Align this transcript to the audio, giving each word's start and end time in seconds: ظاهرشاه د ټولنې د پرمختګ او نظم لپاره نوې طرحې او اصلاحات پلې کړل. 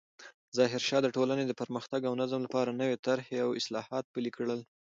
ظاهرشاه 0.57 1.01
د 1.03 1.07
ټولنې 1.15 1.43
د 1.47 1.51
پرمختګ 1.61 2.01
او 2.05 2.13
نظم 2.21 2.39
لپاره 2.43 2.77
نوې 2.81 2.97
طرحې 3.07 3.37
او 3.45 3.49
اصلاحات 3.59 4.05
پلې 4.13 4.29
کړل. 4.37 4.59